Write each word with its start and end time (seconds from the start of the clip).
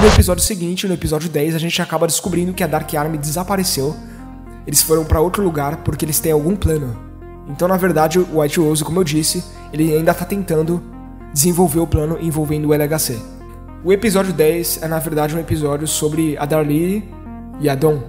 E 0.00 0.02
no 0.02 0.08
episódio 0.08 0.42
seguinte, 0.42 0.88
no 0.88 0.94
episódio 0.94 1.28
10, 1.28 1.54
a 1.54 1.58
gente 1.58 1.82
acaba 1.82 2.06
descobrindo 2.06 2.54
que 2.54 2.64
a 2.64 2.66
Dark 2.66 2.94
Army 2.94 3.18
desapareceu. 3.18 3.94
Eles 4.66 4.80
foram 4.80 5.04
para 5.04 5.20
outro 5.20 5.42
lugar 5.42 5.76
porque 5.84 6.06
eles 6.06 6.18
têm 6.18 6.32
algum 6.32 6.56
plano. 6.56 6.96
Então, 7.46 7.68
na 7.68 7.76
verdade, 7.76 8.18
o 8.18 8.40
White 8.40 8.60
Rose, 8.60 8.82
como 8.82 8.98
eu 8.98 9.04
disse, 9.04 9.44
ele 9.70 9.94
ainda 9.94 10.14
tá 10.14 10.24
tentando 10.24 10.82
desenvolver 11.34 11.80
o 11.80 11.86
plano 11.86 12.16
envolvendo 12.18 12.68
o 12.68 12.72
LHC. 12.72 13.18
O 13.84 13.92
episódio 13.92 14.32
10 14.32 14.84
é, 14.84 14.88
na 14.88 14.98
verdade, 14.98 15.36
um 15.36 15.38
episódio 15.38 15.86
sobre 15.86 16.34
a 16.38 16.46
Darlie 16.46 17.06
e 17.60 17.68
a 17.68 17.74
Dawn. 17.74 18.00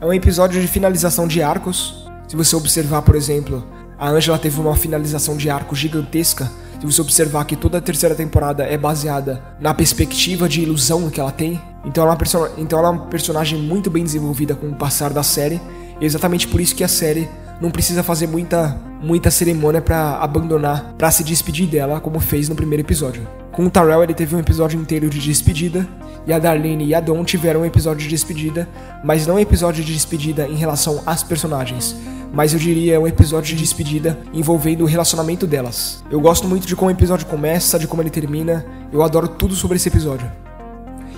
É 0.00 0.06
um 0.06 0.12
episódio 0.12 0.60
de 0.60 0.68
finalização 0.68 1.26
de 1.26 1.42
arcos. 1.42 2.08
Se 2.28 2.36
você 2.36 2.54
observar, 2.54 3.02
por 3.02 3.16
exemplo, 3.16 3.66
a 3.98 4.08
Angela 4.08 4.38
teve 4.38 4.60
uma 4.60 4.76
finalização 4.76 5.36
de 5.36 5.50
arco 5.50 5.74
gigantesca. 5.74 6.48
Se 6.80 6.86
você 6.86 7.02
observar 7.02 7.44
que 7.44 7.54
toda 7.54 7.76
a 7.76 7.80
terceira 7.80 8.14
temporada 8.14 8.64
é 8.64 8.78
baseada 8.78 9.42
na 9.60 9.74
perspectiva 9.74 10.48
de 10.48 10.62
ilusão 10.62 11.10
que 11.10 11.20
ela 11.20 11.30
tem, 11.30 11.60
então 11.84 12.02
ela, 12.02 12.14
é 12.14 12.36
uma 12.36 12.50
então 12.56 12.78
ela 12.78 12.88
é 12.88 12.90
uma 12.92 13.06
personagem 13.06 13.58
muito 13.58 13.90
bem 13.90 14.02
desenvolvida 14.02 14.54
com 14.54 14.66
o 14.66 14.74
passar 14.74 15.12
da 15.12 15.22
série. 15.22 15.60
E 16.00 16.04
é 16.04 16.06
exatamente 16.06 16.48
por 16.48 16.58
isso 16.58 16.74
que 16.74 16.82
a 16.82 16.88
série 16.88 17.28
não 17.60 17.70
precisa 17.70 18.02
fazer 18.02 18.26
muita, 18.26 18.80
muita 19.02 19.30
cerimônia 19.30 19.82
para 19.82 20.16
abandonar, 20.22 20.94
para 20.96 21.10
se 21.10 21.22
despedir 21.22 21.68
dela, 21.68 22.00
como 22.00 22.18
fez 22.18 22.48
no 22.48 22.54
primeiro 22.54 22.82
episódio. 22.82 23.28
Com 23.52 23.66
o 23.66 23.70
Tyrell, 23.70 24.02
ele 24.02 24.14
teve 24.14 24.34
um 24.34 24.38
episódio 24.38 24.80
inteiro 24.80 25.10
de 25.10 25.18
despedida, 25.18 25.86
e 26.26 26.32
a 26.32 26.38
Darlene 26.38 26.86
e 26.86 26.94
a 26.94 27.00
Dawn 27.00 27.24
tiveram 27.24 27.60
um 27.60 27.64
episódio 27.66 28.02
de 28.04 28.08
despedida, 28.08 28.66
mas 29.04 29.26
não 29.26 29.34
um 29.34 29.38
episódio 29.38 29.84
de 29.84 29.92
despedida 29.92 30.48
em 30.48 30.54
relação 30.54 31.02
às 31.04 31.22
personagens, 31.22 31.94
mas 32.32 32.52
eu 32.52 32.58
diria 32.58 33.00
um 33.00 33.06
episódio 33.06 33.54
de 33.54 33.62
despedida 33.62 34.18
envolvendo 34.32 34.82
o 34.82 34.86
relacionamento 34.86 35.46
delas. 35.46 36.02
Eu 36.10 36.20
gosto 36.20 36.46
muito 36.46 36.66
de 36.66 36.76
como 36.76 36.88
o 36.88 36.92
episódio 36.92 37.26
começa, 37.26 37.78
de 37.78 37.86
como 37.86 38.02
ele 38.02 38.10
termina, 38.10 38.64
eu 38.92 39.02
adoro 39.02 39.28
tudo 39.28 39.54
sobre 39.54 39.76
esse 39.76 39.88
episódio. 39.88 40.30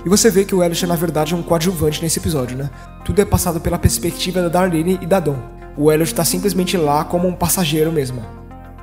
E 0.05 0.09
você 0.09 0.29
vê 0.29 0.43
que 0.43 0.53
o 0.53 0.63
Elliot 0.63 0.85
na 0.85 0.95
verdade 0.95 1.33
é 1.33 1.37
um 1.37 1.43
coadjuvante 1.43 2.01
nesse 2.01 2.19
episódio, 2.19 2.57
né? 2.57 2.69
Tudo 3.05 3.21
é 3.21 3.25
passado 3.25 3.59
pela 3.59 3.79
perspectiva 3.79 4.41
da 4.41 4.49
Darlene 4.49 4.99
e 5.01 5.05
da 5.05 5.19
Dawn. 5.19 5.37
O 5.77 5.91
Elliot 5.91 6.13
tá 6.13 6.25
simplesmente 6.25 6.75
lá 6.75 7.03
como 7.05 7.27
um 7.27 7.33
passageiro 7.33 7.91
mesmo. 7.91 8.21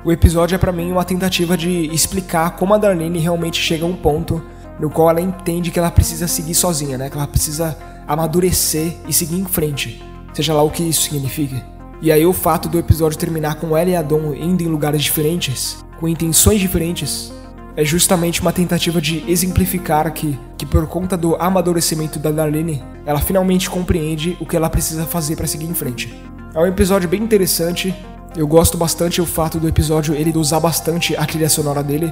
O 0.03 0.11
episódio 0.11 0.55
é 0.55 0.57
para 0.57 0.71
mim 0.71 0.91
uma 0.91 1.05
tentativa 1.05 1.55
de 1.55 1.93
explicar 1.93 2.55
como 2.55 2.73
a 2.73 2.77
Darlene 2.77 3.19
realmente 3.19 3.61
chega 3.61 3.85
a 3.85 3.87
um 3.87 3.95
ponto 3.95 4.41
no 4.79 4.89
qual 4.89 5.11
ela 5.11 5.21
entende 5.21 5.69
que 5.69 5.77
ela 5.77 5.91
precisa 5.91 6.27
seguir 6.27 6.55
sozinha, 6.55 6.97
né? 6.97 7.09
Que 7.09 7.15
ela 7.15 7.27
precisa 7.27 7.77
amadurecer 8.07 8.95
e 9.07 9.13
seguir 9.13 9.39
em 9.39 9.45
frente, 9.45 10.03
seja 10.33 10.55
lá 10.55 10.63
o 10.63 10.71
que 10.71 10.81
isso 10.81 11.03
signifique. 11.03 11.63
E 12.01 12.11
aí 12.11 12.25
o 12.25 12.33
fato 12.33 12.67
do 12.67 12.79
episódio 12.79 13.15
terminar 13.15 13.55
com 13.55 13.77
ela 13.77 13.89
e 13.91 13.95
a 13.95 14.01
Dawn 14.01 14.33
indo 14.33 14.63
em 14.63 14.67
lugares 14.67 15.03
diferentes, 15.03 15.85
com 15.99 16.07
intenções 16.07 16.59
diferentes, 16.59 17.31
é 17.75 17.85
justamente 17.85 18.41
uma 18.41 18.51
tentativa 18.51 18.99
de 18.99 19.23
exemplificar 19.31 20.11
que, 20.11 20.37
que 20.57 20.65
por 20.65 20.87
conta 20.87 21.15
do 21.15 21.35
amadurecimento 21.35 22.17
da 22.17 22.31
Darlene, 22.31 22.83
ela 23.05 23.19
finalmente 23.19 23.69
compreende 23.69 24.35
o 24.41 24.47
que 24.47 24.55
ela 24.55 24.67
precisa 24.67 25.05
fazer 25.05 25.35
para 25.35 25.45
seguir 25.45 25.67
em 25.67 25.75
frente. 25.75 26.11
É 26.55 26.59
um 26.59 26.65
episódio 26.65 27.07
bem 27.07 27.21
interessante. 27.21 27.93
Eu 28.35 28.47
gosto 28.47 28.79
bastante 28.79 29.21
o 29.21 29.25
fato 29.25 29.59
do 29.59 29.67
episódio 29.67 30.15
ele 30.15 30.35
usar 30.35 30.59
bastante 30.59 31.15
a 31.15 31.23
trilha 31.25 31.49
sonora 31.49 31.83
dele. 31.83 32.11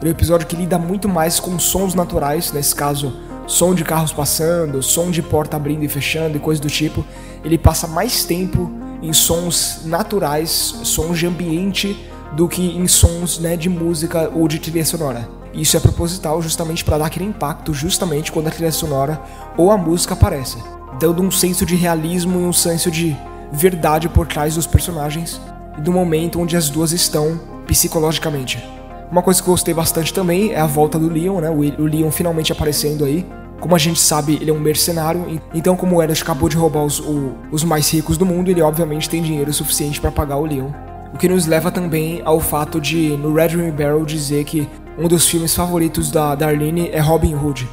Ele 0.00 0.02
é 0.02 0.06
um 0.06 0.10
episódio 0.10 0.46
que 0.46 0.56
lida 0.56 0.76
muito 0.76 1.08
mais 1.08 1.38
com 1.38 1.56
sons 1.56 1.94
naturais, 1.94 2.52
nesse 2.52 2.74
caso, 2.74 3.12
som 3.46 3.76
de 3.76 3.84
carros 3.84 4.12
passando, 4.12 4.82
som 4.82 5.08
de 5.08 5.22
porta 5.22 5.56
abrindo 5.56 5.84
e 5.84 5.88
fechando 5.88 6.36
e 6.36 6.40
coisas 6.40 6.60
do 6.60 6.68
tipo. 6.68 7.06
Ele 7.44 7.56
passa 7.56 7.86
mais 7.86 8.24
tempo 8.24 8.79
em 9.02 9.12
sons 9.12 9.80
naturais, 9.84 10.50
sons 10.50 11.18
de 11.18 11.26
ambiente, 11.26 11.96
do 12.36 12.48
que 12.48 12.62
em 12.62 12.86
sons 12.86 13.38
né, 13.38 13.56
de 13.56 13.68
música 13.68 14.30
ou 14.34 14.46
de 14.46 14.58
trilha 14.58 14.84
sonora. 14.84 15.28
Isso 15.52 15.76
é 15.76 15.80
proposital 15.80 16.40
justamente 16.40 16.84
para 16.84 16.98
dar 16.98 17.06
aquele 17.06 17.24
impacto 17.24 17.74
justamente 17.74 18.30
quando 18.30 18.46
a 18.46 18.50
trilha 18.50 18.70
sonora 18.70 19.20
ou 19.56 19.70
a 19.70 19.76
música 19.76 20.14
aparece, 20.14 20.58
dando 21.00 21.22
um 21.22 21.30
senso 21.30 21.66
de 21.66 21.74
realismo 21.74 22.40
e 22.40 22.44
um 22.44 22.52
senso 22.52 22.90
de 22.90 23.16
verdade 23.52 24.08
por 24.08 24.26
trás 24.26 24.54
dos 24.54 24.66
personagens 24.66 25.40
e 25.76 25.80
do 25.80 25.92
momento 25.92 26.40
onde 26.40 26.56
as 26.56 26.68
duas 26.68 26.92
estão 26.92 27.40
psicologicamente. 27.66 28.62
Uma 29.10 29.22
coisa 29.22 29.42
que 29.42 29.48
eu 29.48 29.52
gostei 29.52 29.74
bastante 29.74 30.14
também 30.14 30.52
é 30.52 30.60
a 30.60 30.66
volta 30.66 30.96
do 30.96 31.08
Leon, 31.08 31.40
né? 31.40 31.50
O 31.50 31.84
Leon 31.84 32.12
finalmente 32.12 32.52
aparecendo 32.52 33.04
aí 33.04 33.26
como 33.60 33.74
a 33.74 33.78
gente 33.78 34.00
sabe, 34.00 34.38
ele 34.40 34.50
é 34.50 34.54
um 34.54 34.58
mercenário, 34.58 35.40
então 35.54 35.76
como 35.76 35.96
o 35.96 36.02
Elliot 36.02 36.22
acabou 36.22 36.48
de 36.48 36.56
roubar 36.56 36.82
os, 36.82 36.98
o, 36.98 37.34
os 37.52 37.62
mais 37.62 37.92
ricos 37.92 38.16
do 38.16 38.24
mundo, 38.24 38.50
ele 38.50 38.62
obviamente 38.62 39.08
tem 39.08 39.22
dinheiro 39.22 39.52
suficiente 39.52 40.00
para 40.00 40.10
pagar 40.10 40.38
o 40.38 40.46
Leon. 40.46 40.70
O 41.12 41.18
que 41.18 41.28
nos 41.28 41.46
leva 41.46 41.70
também 41.70 42.22
ao 42.24 42.40
fato 42.40 42.80
de, 42.80 43.16
no 43.16 43.34
Red 43.34 43.48
Ring 43.48 43.70
Barrel, 43.70 44.04
dizer 44.04 44.44
que 44.44 44.66
um 44.98 45.08
dos 45.08 45.28
filmes 45.28 45.54
favoritos 45.54 46.10
da 46.10 46.34
Darlene 46.34 46.88
é 46.90 47.00
Robin 47.00 47.34
Hood. 47.34 47.68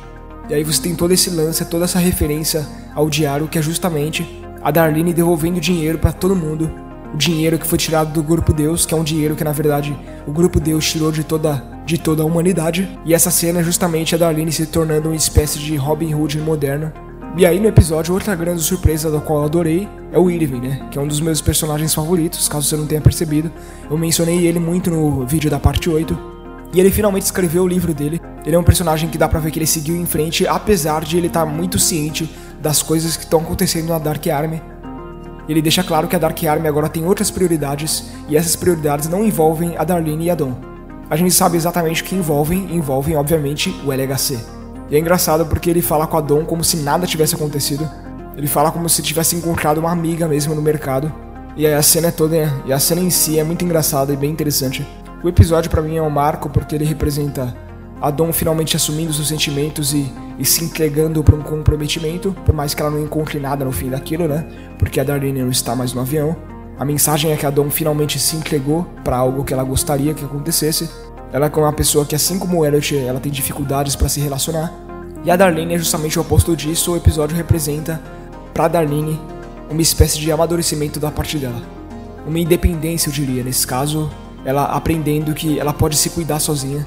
E 0.50 0.54
aí 0.54 0.64
você 0.64 0.82
tem 0.82 0.96
todo 0.96 1.14
esse 1.14 1.30
lance, 1.30 1.64
toda 1.66 1.86
essa 1.86 2.00
referência 2.00 2.66
ao 2.96 3.10
diário, 3.10 3.48
que 3.48 3.58
é 3.58 3.62
justamente 3.62 4.26
a 4.62 4.72
Darlene 4.72 5.14
devolvendo 5.14 5.60
dinheiro 5.60 6.00
para 6.00 6.12
todo 6.12 6.36
mundo. 6.36 6.87
O 7.14 7.18
dinheiro 7.18 7.58
que 7.58 7.68
foi 7.68 7.78
tirado 7.78 8.12
do 8.12 8.22
Grupo 8.22 8.54
Deus, 8.54 8.86
que 8.86 8.94
é 8.94 8.98
um 8.98 9.04
dinheiro 9.04 9.36
que 9.36 9.44
na 9.44 9.52
verdade 9.52 9.98
o 10.26 10.32
Grupo 10.32 10.60
Deus 10.60 10.90
tirou 10.90 11.12
de 11.12 11.24
toda 11.24 11.64
de 11.86 11.98
toda 11.98 12.22
a 12.22 12.26
humanidade. 12.26 12.88
E 13.06 13.14
essa 13.14 13.32
cena 13.32 13.62
é 13.62 13.64
justamente 13.64 14.14
a 14.14 14.18
Darlene 14.18 14.52
se 14.52 14.66
tornando 14.66 15.08
uma 15.08 15.16
espécie 15.16 15.58
de 15.58 15.76
Robin 15.78 16.14
Hood 16.14 16.38
moderno. 16.40 16.92
E 17.38 17.46
aí 17.46 17.60
no 17.60 17.68
episódio, 17.68 18.14
outra 18.14 18.36
grande 18.36 18.62
surpresa 18.62 19.10
da 19.10 19.22
qual 19.22 19.40
eu 19.40 19.46
adorei 19.46 19.88
é 20.12 20.20
o 20.20 20.30
Irving, 20.30 20.60
né? 20.60 20.88
Que 20.92 20.98
é 20.98 21.02
um 21.02 21.08
dos 21.08 21.22
meus 21.22 21.40
personagens 21.40 21.94
favoritos, 21.94 22.50
caso 22.50 22.68
você 22.68 22.76
não 22.76 22.88
tenha 22.88 23.00
percebido. 23.00 23.52
Eu 23.90 23.98
mencionei 23.98 24.46
ele 24.46 24.60
muito 24.60 24.90
no 24.90 25.26
vídeo 25.26 25.50
da 25.50 25.60
parte 25.60 25.90
8. 25.90 26.18
E 26.74 26.80
ele 26.80 26.92
finalmente 26.92 27.24
escreveu 27.24 27.64
o 27.64 27.68
livro 27.68 27.94
dele. 27.94 28.20
Ele 28.46 28.56
é 28.56 28.60
um 28.60 28.64
personagem 28.64 29.10
que 29.10 29.18
dá 29.18 29.28
pra 29.28 29.40
ver 29.40 29.52
que 29.52 29.60
ele 29.60 29.68
seguiu 29.68 29.96
em 29.96 30.06
frente, 30.06 30.46
apesar 30.46 31.04
de 31.04 31.18
ele 31.18 31.28
estar 31.28 31.46
tá 31.46 31.52
muito 31.52 31.80
ciente 31.80 32.30
das 32.62 32.82
coisas 32.82 33.16
que 33.16 33.24
estão 33.24 33.40
acontecendo 33.40 33.88
na 33.88 34.00
Dark 34.00 34.26
Army. 34.28 34.62
Ele 35.48 35.62
deixa 35.62 35.84
claro 35.84 36.08
que 36.08 36.16
a 36.16 36.20
Dark 36.20 36.44
Army 36.44 36.68
agora 36.68 36.90
tem 36.90 37.06
outras 37.06 37.32
prioridades, 37.32 38.06
e 38.28 38.36
essas 38.36 38.56
prioridades 38.56 39.08
não 39.08 39.24
envolvem 39.24 39.78
a 39.78 39.84
Darlene 39.84 40.26
e 40.26 40.30
a 40.30 40.36
Dawn 40.36 40.68
a 41.10 41.16
gente 41.16 41.34
sabe 41.34 41.56
exatamente 41.56 42.02
o 42.02 42.06
que 42.06 42.16
envolvem, 42.16 42.76
envolvem 42.76 43.16
obviamente 43.16 43.74
o 43.86 43.94
LHC. 43.94 44.38
E 44.90 44.96
é 44.96 45.00
engraçado 45.00 45.46
porque 45.46 45.70
ele 45.70 45.82
fala 45.82 46.06
com 46.06 46.18
a 46.18 46.22
Dom 46.22 46.44
como 46.44 46.64
se 46.64 46.78
nada 46.78 47.08
tivesse 47.08 47.36
acontecido. 47.36 47.90
Ele 48.36 48.48
fala 48.48 48.72
como 48.72 48.90
se 48.90 49.02
tivesse 49.02 49.36
encontrado 49.36 49.78
uma 49.78 49.92
amiga 49.92 50.28
mesmo 50.28 50.54
no 50.54 50.62
mercado. 50.62 51.12
E 51.56 51.66
a 51.66 51.82
cena 51.82 52.08
é 52.08 52.12
toda, 52.12 52.54
e 52.66 52.74
a 52.74 52.80
cena 52.80 53.02
em 53.02 53.10
si 53.10 53.40
é 53.40 53.44
muito 53.44 53.64
engraçada 53.66 54.14
e 54.14 54.18
bem 54.18 54.30
interessante. 54.30 54.86
O 55.24 55.30
episódio 55.30 55.72
para 55.72 55.82
mim 55.82 55.96
é 55.96 56.02
um 56.02 56.10
marco 56.10 56.50
porque 56.50 56.76
ele 56.76 56.86
representa 56.86 57.56
a 58.02 58.12
Dom 58.12 58.32
finalmente 58.32 58.76
assumindo 58.76 59.14
seus 59.14 59.28
sentimentos 59.28 59.94
e, 59.94 60.12
e 60.38 60.46
se 60.46 60.64
entregando 60.64 61.24
para 61.24 61.36
um 61.36 61.42
comprometimento, 61.42 62.36
por 62.46 62.54
mais 62.54 62.74
que 62.74 62.82
ela 62.82 62.92
não 62.92 63.02
encontre 63.02 63.40
nada 63.40 63.66
no 63.66 63.72
fim 63.72 63.90
daquilo, 63.90 64.28
né? 64.28 64.46
Porque 64.78 65.00
a 65.00 65.04
Darlene 65.04 65.42
não 65.42 65.50
está 65.50 65.76
mais 65.76 65.94
no 65.94 66.02
avião. 66.02 66.36
A 66.80 66.86
mensagem 66.86 67.32
é 67.32 67.36
que 67.36 67.46
a 67.46 67.54
finalmente 67.72 68.20
se 68.20 68.36
entregou 68.36 68.84
para 69.04 69.18
algo 69.18 69.44
que 69.44 69.52
ela 69.52 69.64
gostaria 69.64 70.14
que 70.14 70.24
acontecesse. 70.24 70.90
Ela 71.34 71.48
é 71.48 71.58
uma 71.58 71.74
pessoa 71.74 72.06
que, 72.06 72.16
assim 72.16 72.38
como 72.38 72.64
Elliot, 72.64 72.96
ela 72.98 73.20
tem 73.20 73.32
dificuldades 73.32 73.96
para 73.96 74.08
se 74.08 74.20
relacionar. 74.20 74.72
E 75.26 75.32
a 75.32 75.36
Darlene 75.36 75.74
é 75.74 75.78
justamente 75.78 76.20
o 76.20 76.22
oposto 76.22 76.56
disso. 76.56 76.94
O 76.94 76.98
episódio 76.98 77.36
representa 77.36 78.00
para 78.54 78.68
Darlene 78.68 79.20
uma 79.70 79.82
espécie 79.82 80.20
de 80.20 80.32
amadurecimento 80.32 81.00
da 81.00 81.10
parte 81.10 81.38
dela. 81.38 81.62
Uma 82.28 82.40
independência, 82.40 83.10
eu 83.10 83.14
diria, 83.14 83.44
nesse 83.44 83.66
caso, 83.66 84.10
ela 84.46 84.66
aprendendo 84.66 85.34
que 85.34 85.60
ela 85.60 85.74
pode 85.74 85.98
se 85.98 86.12
cuidar 86.12 86.40
sozinha. 86.40 86.86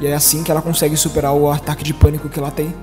E 0.00 0.06
é 0.06 0.14
assim 0.14 0.42
que 0.42 0.50
ela 0.50 0.62
consegue 0.62 0.96
superar 0.96 1.34
o 1.34 1.50
ataque 1.50 1.84
de 1.84 1.94
pânico 1.94 2.28
que 2.28 2.38
ela 2.38 2.50
tem. 2.50 2.74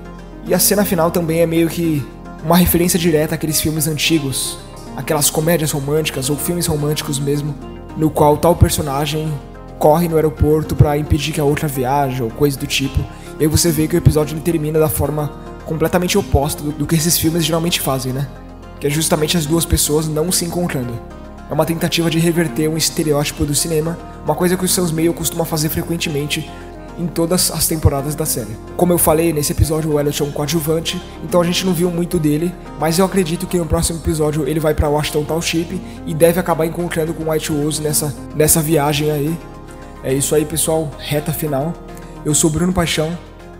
E 0.46 0.54
a 0.54 0.58
cena 0.58 0.84
final 0.84 1.10
também 1.10 1.40
é 1.40 1.46
meio 1.46 1.68
que 1.68 2.04
uma 2.44 2.56
referência 2.56 2.98
direta 2.98 3.34
àqueles 3.34 3.60
filmes 3.60 3.86
antigos 3.86 4.58
aquelas 4.96 5.30
comédias 5.30 5.70
românticas 5.70 6.30
ou 6.30 6.36
filmes 6.36 6.66
românticos 6.66 7.18
mesmo, 7.18 7.54
no 7.96 8.10
qual 8.10 8.36
tal 8.36 8.54
personagem 8.54 9.32
corre 9.78 10.08
no 10.08 10.16
aeroporto 10.16 10.76
para 10.76 10.96
impedir 10.96 11.32
que 11.32 11.40
a 11.40 11.44
outra 11.44 11.66
viaje 11.66 12.22
ou 12.22 12.30
coisa 12.30 12.58
do 12.58 12.66
tipo. 12.66 12.98
E 13.38 13.44
aí 13.44 13.46
você 13.46 13.70
vê 13.70 13.88
que 13.88 13.96
o 13.96 13.98
episódio 13.98 14.38
termina 14.40 14.78
da 14.78 14.88
forma 14.88 15.32
completamente 15.66 16.16
oposta 16.16 16.62
do, 16.62 16.72
do 16.72 16.86
que 16.86 16.94
esses 16.94 17.18
filmes 17.18 17.44
geralmente 17.44 17.80
fazem, 17.80 18.12
né? 18.12 18.28
Que 18.78 18.86
é 18.86 18.90
justamente 18.90 19.36
as 19.36 19.46
duas 19.46 19.64
pessoas 19.64 20.06
não 20.08 20.30
se 20.30 20.44
encontrando. 20.44 20.92
É 21.50 21.54
uma 21.54 21.66
tentativa 21.66 22.08
de 22.08 22.18
reverter 22.18 22.68
um 22.68 22.76
estereótipo 22.76 23.44
do 23.44 23.54
cinema, 23.54 23.98
uma 24.24 24.34
coisa 24.34 24.56
que 24.56 24.64
o 24.64 24.68
Sam 24.68 24.92
Mail 24.92 25.12
costuma 25.12 25.44
fazer 25.44 25.68
frequentemente 25.68 26.48
em 26.98 27.06
todas 27.06 27.50
as 27.50 27.66
temporadas 27.66 28.14
da 28.14 28.26
série. 28.26 28.56
Como 28.76 28.92
eu 28.92 28.98
falei, 28.98 29.32
nesse 29.32 29.52
episódio 29.52 29.90
o 29.90 29.98
Elliot 29.98 30.22
é 30.22 30.24
um 30.24 30.30
coadjuvante, 30.30 31.00
então 31.24 31.40
a 31.40 31.44
gente 31.44 31.64
não 31.64 31.72
viu 31.72 31.90
muito 31.90 32.18
dele, 32.18 32.54
mas 32.78 32.98
eu 32.98 33.04
acredito 33.04 33.46
que 33.46 33.58
no 33.58 33.66
próximo 33.66 33.98
episódio 33.98 34.46
ele 34.46 34.60
vai 34.60 34.74
para 34.74 34.88
Washington 34.88 35.24
Township 35.24 35.80
e 36.06 36.14
deve 36.14 36.38
acabar 36.38 36.66
encontrando 36.66 37.14
com 37.14 37.30
White 37.30 37.52
Rose 37.52 37.80
nessa, 37.80 38.14
nessa 38.34 38.60
viagem 38.60 39.10
aí. 39.10 39.38
É 40.04 40.12
isso 40.12 40.34
aí, 40.34 40.44
pessoal, 40.44 40.90
reta 40.98 41.32
final. 41.32 41.72
Eu 42.24 42.34
sou 42.34 42.50
Bruno 42.50 42.72
Paixão 42.72 43.16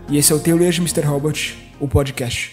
e 0.09 0.17
esse 0.17 0.31
é 0.31 0.35
o 0.35 0.39
Teoria 0.39 0.71
de 0.71 0.79
Mr. 0.79 1.01
Robot, 1.01 1.73
o 1.79 1.87
podcast. 1.87 2.52